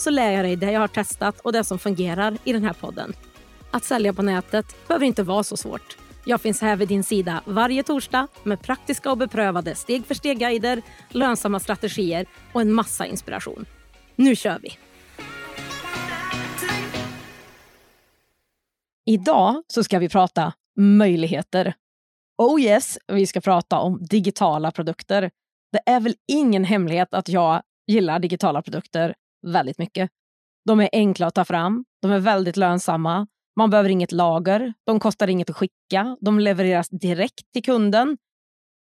[0.00, 2.72] så lär jag dig det jag har testat och det som fungerar i den här
[2.72, 3.12] podden.
[3.70, 5.96] Att sälja på nätet behöver inte vara så svårt.
[6.24, 10.82] Jag finns här vid din sida varje torsdag med praktiska och beprövade steg för steg-guider,
[11.08, 13.66] lönsamma strategier och en massa inspiration.
[14.16, 14.78] Nu kör vi!
[19.06, 21.74] Idag så ska vi prata möjligheter.
[22.38, 25.30] Oh yes, vi ska prata om digitala produkter.
[25.72, 29.14] Det är väl ingen hemlighet att jag gillar digitala produkter
[29.46, 30.10] väldigt mycket.
[30.64, 35.00] De är enkla att ta fram, de är väldigt lönsamma, man behöver inget lager, de
[35.00, 38.16] kostar inget att skicka, de levereras direkt till kunden.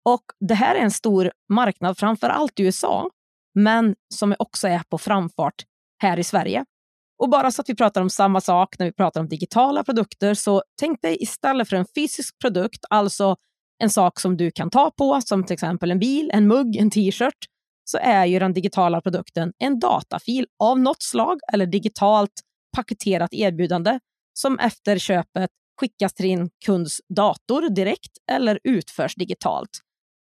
[0.06, 3.10] Och Det här är en stor marknad, framför allt i USA,
[3.56, 5.64] men som också är på framfart
[6.02, 6.66] här i Sverige.
[7.18, 10.34] Och bara så att vi pratar om samma sak när vi pratar om digitala produkter,
[10.34, 13.36] så tänk dig istället för en fysisk produkt, alltså
[13.84, 16.90] en sak som du kan ta på, som till exempel en bil, en mugg, en
[16.90, 17.46] t-shirt,
[17.86, 22.32] så är ju den digitala produkten en datafil av något slag eller digitalt
[22.76, 24.00] paketerat erbjudande
[24.34, 29.70] som efter köpet skickas till din kunds dator direkt eller utförs digitalt.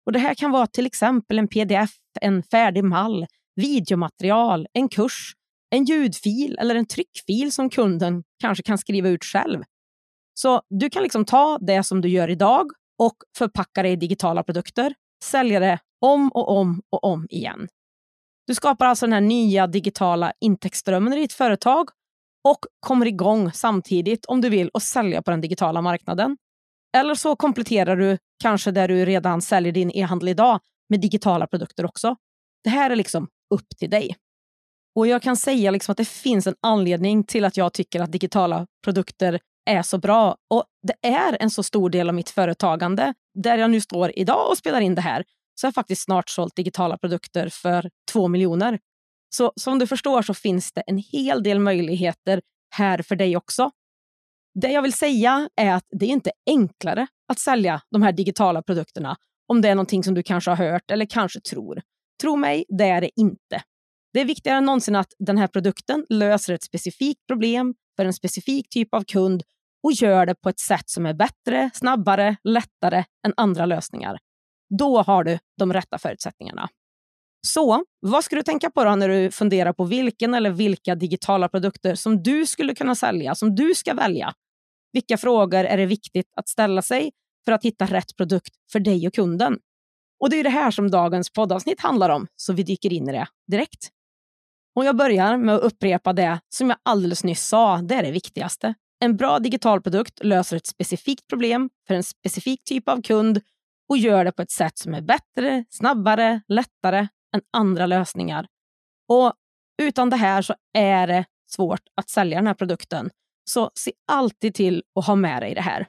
[0.07, 1.91] Och Det här kan vara till exempel en pdf,
[2.21, 5.33] en färdig mall, videomaterial, en kurs,
[5.71, 9.63] en ljudfil eller en tryckfil som kunden kanske kan skriva ut själv.
[10.35, 12.67] Så du kan liksom ta det som du gör idag
[12.99, 17.69] och förpacka det i digitala produkter, sälja det om och om och om igen.
[18.47, 21.89] Du skapar alltså den här nya digitala intäktsströmmen i ditt företag
[22.49, 26.37] och kommer igång samtidigt om du vill och sälja på den digitala marknaden.
[26.97, 31.85] Eller så kompletterar du kanske där du redan säljer din e-handel idag med digitala produkter
[31.85, 32.17] också.
[32.65, 34.17] Det här är liksom upp till dig.
[34.97, 38.13] Och Jag kan säga liksom att det finns en anledning till att jag tycker att
[38.13, 40.37] digitala produkter är så bra.
[40.51, 43.15] Och Det är en så stor del av mitt företagande.
[43.35, 46.29] Där jag nu står idag och spelar in det här så har jag faktiskt snart
[46.29, 48.79] sålt digitala produkter för 2 miljoner.
[49.37, 52.43] Så som du förstår så finns det en hel del möjligheter
[52.77, 53.71] här för dig också.
[54.61, 58.63] Det jag vill säga är att det är inte enklare att sälja de här digitala
[58.63, 59.17] produkterna
[59.49, 61.83] om det är någonting som du kanske har hört eller kanske tror.
[62.23, 63.63] Tro mig, det är det inte.
[64.13, 68.13] Det är viktigare än någonsin att den här produkten löser ett specifikt problem för en
[68.13, 69.43] specifik typ av kund
[69.83, 74.19] och gör det på ett sätt som är bättre, snabbare, lättare än andra lösningar.
[74.79, 76.69] Då har du de rätta förutsättningarna.
[77.47, 81.49] Så vad ska du tänka på då när du funderar på vilken eller vilka digitala
[81.49, 84.35] produkter som du skulle kunna sälja, som du ska välja?
[84.93, 87.13] Vilka frågor är det viktigt att ställa sig
[87.45, 89.59] för att hitta rätt produkt för dig och kunden?
[90.21, 93.13] Och Det är det här som dagens poddavsnitt handlar om, så vi dyker in i
[93.13, 93.89] det direkt.
[94.77, 98.11] Och Jag börjar med att upprepa det som jag alldeles nyss sa, det är det
[98.11, 98.75] viktigaste.
[99.01, 103.41] En bra digital produkt löser ett specifikt problem för en specifik typ av kund
[103.89, 108.47] och gör det på ett sätt som är bättre, snabbare, lättare än andra lösningar.
[109.09, 109.33] Och
[109.83, 113.11] utan det här så är det svårt att sälja den här produkten.
[113.51, 115.87] Så se alltid till att ha med dig det här.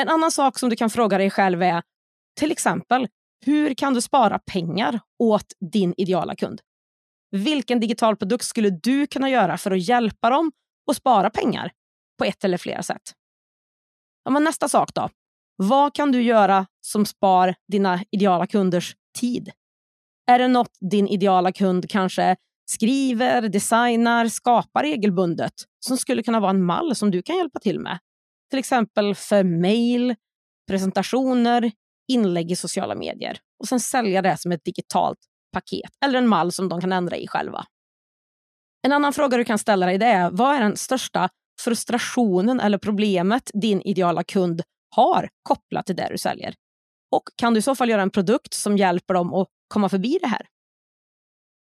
[0.00, 1.82] En annan sak som du kan fråga dig själv är
[2.40, 3.08] till exempel,
[3.46, 6.60] hur kan du spara pengar åt din ideala kund?
[7.30, 10.52] Vilken digital produkt skulle du kunna göra för att hjälpa dem
[10.90, 11.72] att spara pengar
[12.18, 13.02] på ett eller flera sätt?
[14.24, 15.08] Ja, men nästa sak då.
[15.62, 19.50] Vad kan du göra som spar dina ideala kunders tid?
[20.30, 22.36] Är det något din ideala kund kanske
[22.70, 27.80] skriver, designar, skapar regelbundet som skulle kunna vara en mall som du kan hjälpa till
[27.80, 27.98] med?
[28.50, 30.14] Till exempel för mejl,
[30.70, 31.72] presentationer,
[32.08, 35.18] inlägg i sociala medier och sen sälja det som ett digitalt
[35.52, 37.64] paket eller en mall som de kan ändra i själva.
[38.82, 41.28] En annan fråga du kan ställa dig är vad är den största
[41.60, 44.62] frustrationen eller problemet din ideala kund
[44.96, 46.54] har kopplat till det du säljer?
[47.10, 50.18] Och kan du i så fall göra en produkt som hjälper dem att komma förbi
[50.22, 50.46] det här?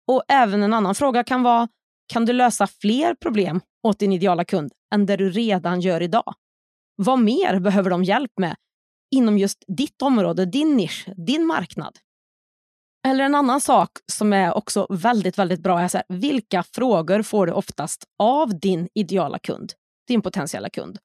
[0.07, 1.67] Och även en annan fråga kan vara,
[2.13, 6.33] kan du lösa fler problem åt din ideala kund än det du redan gör idag?
[6.95, 8.55] Vad mer behöver de hjälp med
[9.15, 11.97] inom just ditt område, din nisch, din marknad?
[13.07, 17.21] Eller en annan sak som är också väldigt, väldigt bra är så här, vilka frågor
[17.21, 19.73] får du oftast av din ideala kund,
[20.07, 20.99] din potentiella kund?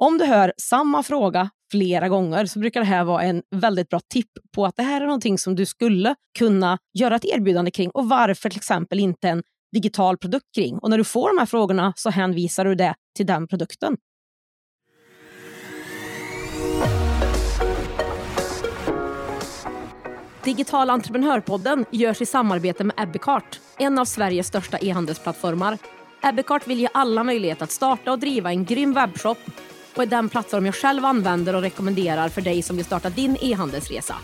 [0.00, 4.00] Om du hör samma fråga flera gånger så brukar det här vara en väldigt bra
[4.12, 7.90] tipp på att det här är någonting som du skulle kunna göra ett erbjudande kring
[7.90, 9.42] och varför till exempel inte en
[9.72, 10.78] digital produkt kring.
[10.78, 13.96] Och när du får de här frågorna så hänvisar du det till den produkten.
[20.44, 25.78] Digital entreprenörpodden görs i samarbete med Ebbecart, en av Sveriges största e-handelsplattformar.
[26.22, 29.38] Ebbecart vill ge alla möjlighet att starta och driva en grym webbshop
[29.96, 33.36] och är den plattform jag själv använder och rekommenderar för dig som vill starta din
[33.40, 34.14] e-handelsresa.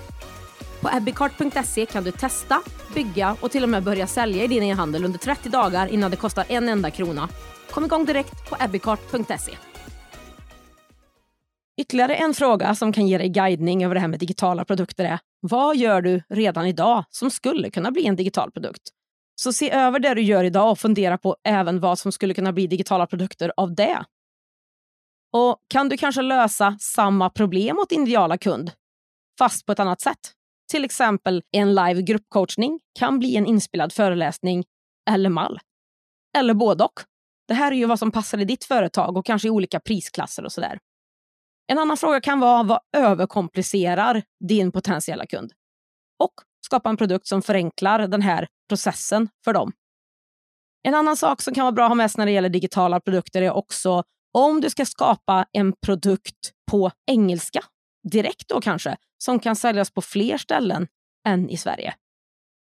[0.81, 2.63] På ebbicart.se kan du testa,
[2.95, 6.17] bygga och till och med börja sälja i din e-handel under 30 dagar innan det
[6.17, 7.29] kostar en enda krona.
[7.71, 9.53] Kom igång direkt på ebbicart.se.
[11.81, 15.19] Ytterligare en fråga som kan ge dig guidning över det här med digitala produkter är
[15.41, 18.83] vad gör du redan idag som skulle kunna bli en digital produkt?
[19.35, 22.53] Så se över det du gör idag och fundera på även vad som skulle kunna
[22.53, 24.05] bli digitala produkter av det.
[25.37, 28.71] Och kan du kanske lösa samma problem åt din ideala kund,
[29.39, 30.33] fast på ett annat sätt?
[30.71, 34.65] Till exempel en live gruppcoachning kan bli en inspelad föreläsning
[35.11, 35.61] eller mall.
[36.39, 37.01] Eller både och.
[37.49, 40.45] Det här är ju vad som passar i ditt företag och kanske i olika prisklasser
[40.45, 40.79] och sådär.
[41.67, 45.53] En annan fråga kan vara vad överkomplicerar din potentiella kund?
[46.19, 46.35] Och
[46.67, 49.73] skapa en produkt som förenklar den här processen för dem.
[50.83, 53.01] En annan sak som kan vara bra att ha med sig när det gäller digitala
[53.01, 54.05] produkter är också
[54.35, 57.61] om du ska skapa en produkt på engelska,
[58.13, 60.87] direkt då kanske, som kan säljas på fler ställen
[61.29, 61.95] än i Sverige.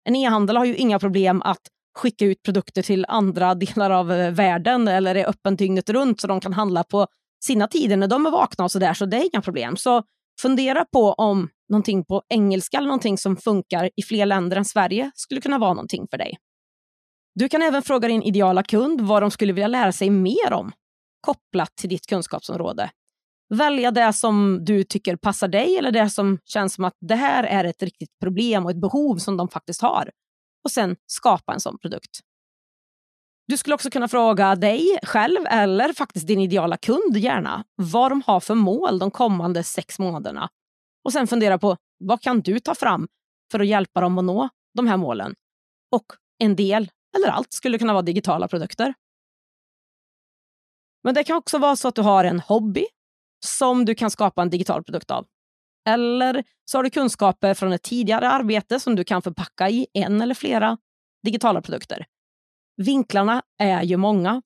[0.05, 1.61] En e-handel har ju inga problem att
[1.97, 6.26] skicka ut produkter till andra delar av eh, världen eller är öppen dygnet runt så
[6.26, 7.06] de kan handla på
[7.44, 9.76] sina tider när de är vakna och så där, så det är inga problem.
[9.76, 10.03] Så
[10.41, 15.11] fundera på om någonting på engelska eller någonting som funkar i fler länder än Sverige
[15.15, 16.37] skulle kunna vara någonting för dig.
[17.35, 20.73] Du kan även fråga din ideala kund vad de skulle vilja lära sig mer om
[21.25, 22.91] kopplat till ditt kunskapsområde.
[23.55, 27.44] Välja det som du tycker passar dig eller det som känns som att det här
[27.44, 30.11] är ett riktigt problem och ett behov som de faktiskt har.
[30.65, 32.21] Och sen skapa en sån produkt.
[33.47, 38.23] Du skulle också kunna fråga dig själv eller faktiskt din ideala kund gärna vad de
[38.26, 40.49] har för mål de kommande sex månaderna.
[41.05, 43.09] Och sen fundera på vad kan du ta fram
[43.53, 45.35] för att hjälpa dem att nå de här målen?
[45.93, 46.06] Och
[46.38, 48.94] en del, eller allt, skulle kunna vara digitala produkter.
[51.05, 52.87] Men det kan också vara så att du har en hobby
[53.47, 55.27] som du kan skapa en digital produkt av.
[55.89, 60.21] Eller så har du kunskaper från ett tidigare arbete som du kan förpacka i en
[60.21, 60.79] eller flera
[61.25, 62.06] digitala produkter.
[62.77, 64.43] Vinklarna är ju många.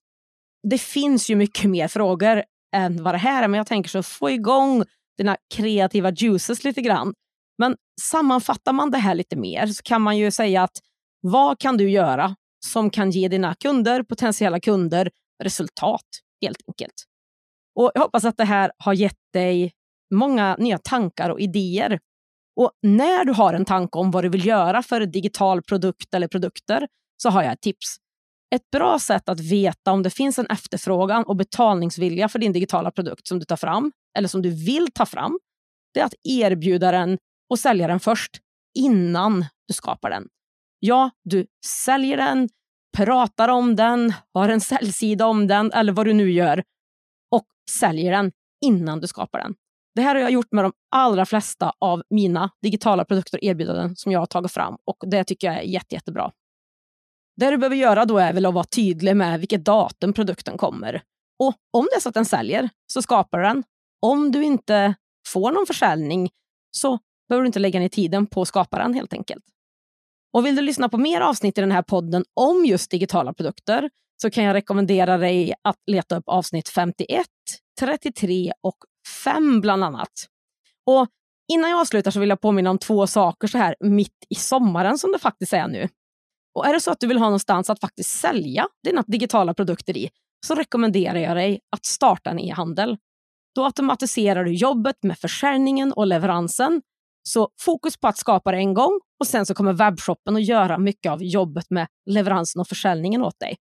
[0.71, 2.43] Det finns ju mycket mer frågor
[2.77, 4.85] än vad det här är, men jag tänker så få igång
[5.19, 7.15] dina kreativa juices lite grann.
[7.59, 10.79] Men sammanfattar man det här lite mer så kan man ju säga att
[11.21, 15.11] vad kan du göra som kan ge dina kunder, potentiella kunder,
[15.43, 16.07] resultat
[16.43, 17.05] helt enkelt.
[17.75, 19.73] Och Jag hoppas att det här har gett dig
[20.15, 22.01] många nya tankar och idéer.
[22.57, 26.29] Och när du har en tanke om vad du vill göra för digital produkt eller
[26.29, 26.89] produkter
[27.23, 27.97] så har jag ett tips.
[28.55, 32.91] Ett bra sätt att veta om det finns en efterfrågan och betalningsvilja för din digitala
[32.91, 35.39] produkt som du tar fram, eller som du vill ta fram,
[35.95, 37.19] det är att erbjuda den
[37.51, 38.41] och sälja den först,
[38.79, 40.29] innan du skapar den.
[40.79, 42.49] Ja, du säljer den,
[42.97, 46.65] pratar om den, har en säljsida om den eller vad du nu gör
[47.31, 48.33] och säljer den
[48.65, 49.55] innan du skapar den.
[49.95, 53.97] Det här har jag gjort med de allra flesta av mina digitala produkter och erbjudanden
[53.97, 56.33] som jag har tagit fram och det tycker jag är jätte, jättebra.
[57.37, 61.03] Det du behöver göra då är väl att vara tydlig med vilket datum produkten kommer.
[61.39, 63.65] Och om det är så att den säljer, så skapar den.
[64.03, 64.95] Om du inte
[65.29, 66.31] får någon försäljning
[66.71, 69.45] så behöver du inte lägga ner tiden på att skapa den helt enkelt.
[70.33, 73.91] Och vill du lyssna på mer avsnitt i den här podden om just digitala produkter
[74.23, 77.27] så kan jag rekommendera dig att leta upp avsnitt 51,
[77.81, 78.77] 33 och
[79.25, 80.13] 5 bland annat.
[80.87, 81.07] Och
[81.53, 84.99] innan jag avslutar så vill jag påminna om två saker så här mitt i sommaren
[84.99, 85.89] som det faktiskt är nu.
[86.55, 89.97] Och är det så att du vill ha någonstans att faktiskt sälja dina digitala produkter
[89.97, 90.11] i
[90.47, 92.97] så rekommenderar jag dig att starta en e-handel.
[93.55, 96.83] Då automatiserar du jobbet med försäljningen och leveransen.
[97.29, 100.79] Så fokus på att skapa det en gång och sen så kommer webbshoppen att göra
[100.79, 103.57] mycket av jobbet med leveransen och försäljningen åt dig.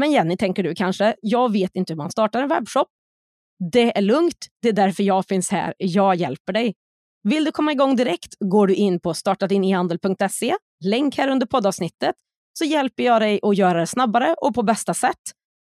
[0.00, 2.88] Men Jenny, tänker du kanske, jag vet inte hur man startar en webbshop.
[3.72, 5.74] Det är lugnt, det är därför jag finns här.
[5.78, 6.74] Jag hjälper dig.
[7.22, 12.14] Vill du komma igång direkt går du in på startadinehandel.se, länk här under poddavsnittet,
[12.58, 15.20] så hjälper jag dig att göra det snabbare och på bästa sätt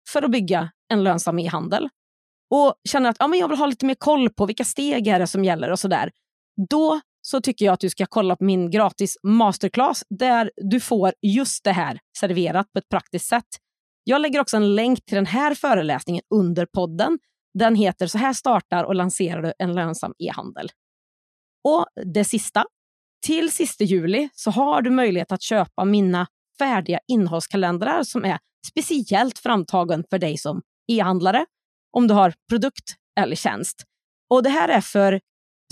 [0.09, 1.89] för att bygga en lönsam e-handel.
[2.53, 5.19] Och känner att ja, men jag vill ha lite mer koll på vilka steg är
[5.19, 6.11] det som gäller och sådär.
[6.69, 11.13] Då så tycker jag att du ska kolla på min gratis masterclass där du får
[11.21, 13.47] just det här serverat på ett praktiskt sätt.
[14.03, 17.19] Jag lägger också en länk till den här föreläsningen under podden.
[17.59, 20.69] Den heter Så här startar och lanserar du en lönsam e-handel.
[21.63, 22.65] Och det sista,
[23.25, 26.27] till sista juli så har du möjlighet att köpa mina
[26.59, 30.61] färdiga innehållskalendrar som är speciellt framtagen för dig som
[30.91, 31.45] e-handlare,
[31.97, 33.83] om du har produkt eller tjänst.
[34.29, 35.19] Och Det här är för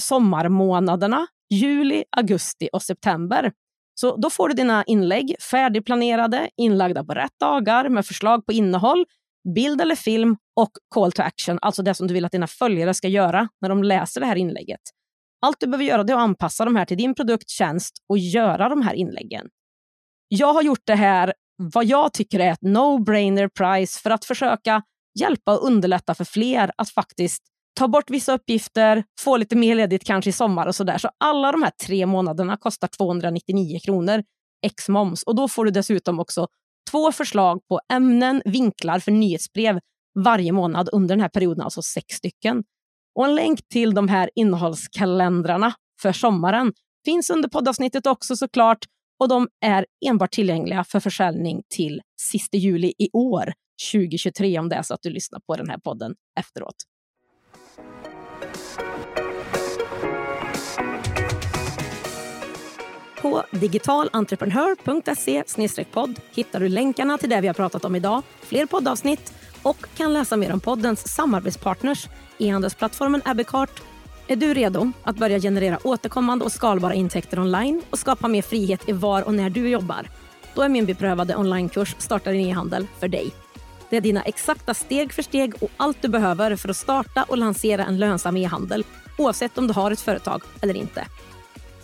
[0.02, 3.52] sommarmånaderna juli, augusti och september.
[3.96, 9.06] Så då får du dina inlägg färdigplanerade, inlagda på rätt dagar med förslag på innehåll,
[9.56, 12.94] bild eller film och call to action, alltså det som du vill att dina följare
[12.94, 14.82] ska göra när de läser det här inlägget.
[15.42, 18.70] Allt du behöver göra är att anpassa de här till din produkt, tjänst och göra
[18.70, 19.48] de här inläggen.
[20.28, 21.34] Jag har gjort det här,
[21.74, 24.84] vad jag tycker är ett no-brainer price för att försöka
[25.20, 27.44] hjälpa och underlätta för fler att faktiskt
[27.80, 30.98] ta bort vissa uppgifter, få lite mer ledigt kanske i sommar och sådär.
[30.98, 34.24] Så alla de här tre månaderna kostar 299 kronor
[34.66, 36.48] ex moms och då får du dessutom också
[36.92, 39.80] två förslag på ämnen, vinklar för nyhetsbrev
[40.20, 42.64] varje månad under den här perioden, alltså sex stycken.
[43.16, 46.74] Och en länk till de här innehållskalendrarna för sommaren
[47.06, 48.86] finns under poddavsnittet också såklart
[49.20, 53.54] och de är enbart tillgängliga för försäljning till sista juli i år,
[53.94, 56.76] 2023 om det är så att du lyssnar på den här podden efteråt.
[63.22, 65.44] På digitalentreprenör.se
[65.92, 70.14] podd hittar du länkarna till det vi har pratat om idag, fler poddavsnitt och kan
[70.14, 73.82] läsa mer om poddens samarbetspartners, e-handelsplattformen Abbeycart.
[74.28, 78.90] Är du redo att börja generera återkommande och skalbara intäkter online och skapa mer frihet
[78.90, 80.10] i var och när du jobbar?
[80.56, 83.32] Då är min beprövade onlinekurs Starta din e-handel för dig.
[83.90, 87.38] Det är dina exakta steg för steg och allt du behöver för att starta och
[87.38, 88.84] lansera en lönsam e-handel
[89.18, 91.06] oavsett om du har ett företag eller inte.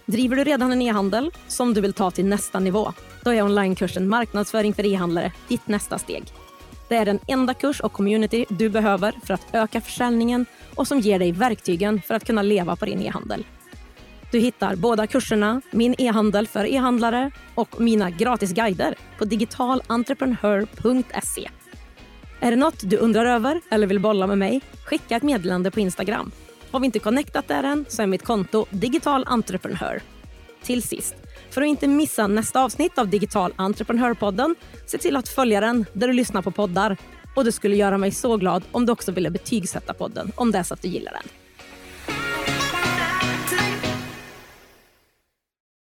[0.06, 2.94] Driver du redan en e-handel som du vill ta till nästa nivå?
[3.24, 6.24] Då är onlinekursen Marknadsföring för e-handlare ditt nästa steg.
[6.90, 10.46] Det är den enda kurs och community du behöver för att öka försäljningen
[10.76, 13.46] och som ger dig verktygen för att kunna leva på din e-handel.
[14.32, 21.50] Du hittar båda kurserna, Min e-handel för e-handlare och mina gratisguider på digitalentreprenör.se.
[22.40, 24.62] Är det något du undrar över eller vill bolla med mig?
[24.86, 26.32] Skicka ett meddelande på Instagram.
[26.72, 30.02] Har vi inte connectat där än så är mitt konto Digital Entreprenör.
[30.64, 31.16] Till sist,
[31.50, 36.08] för att inte missa nästa avsnitt av Digital Entreprenörpodden, se till att följa den där
[36.08, 36.98] du lyssnar på poddar.
[37.36, 40.58] Och det skulle göra mig så glad om du också ville betygsätta podden om det
[40.58, 41.45] är så att du gillar den.